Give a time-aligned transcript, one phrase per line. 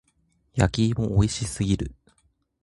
[0.55, 1.91] 焼き芋美味しすぎる。